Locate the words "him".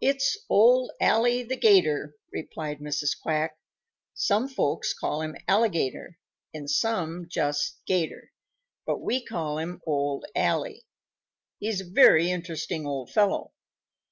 5.22-5.34, 9.58-9.80